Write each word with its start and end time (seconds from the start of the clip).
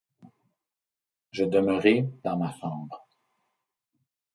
Je 1.29 1.45
demeurai 1.45 2.09
dans 2.23 2.35
ma 2.35 2.51
chambre. 2.57 3.07